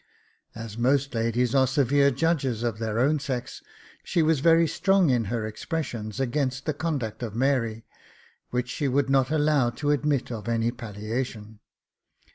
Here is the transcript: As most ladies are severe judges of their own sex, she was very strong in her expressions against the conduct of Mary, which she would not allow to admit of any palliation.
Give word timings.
As 0.55 0.79
most 0.79 1.13
ladies 1.13 1.53
are 1.53 1.67
severe 1.67 2.09
judges 2.09 2.63
of 2.63 2.79
their 2.79 2.97
own 2.97 3.19
sex, 3.19 3.61
she 4.03 4.23
was 4.23 4.39
very 4.39 4.67
strong 4.67 5.11
in 5.11 5.25
her 5.25 5.45
expressions 5.45 6.19
against 6.19 6.65
the 6.65 6.73
conduct 6.73 7.21
of 7.21 7.35
Mary, 7.35 7.85
which 8.49 8.67
she 8.69 8.87
would 8.87 9.11
not 9.11 9.29
allow 9.29 9.69
to 9.69 9.91
admit 9.91 10.31
of 10.31 10.49
any 10.49 10.71
palliation. 10.71 11.59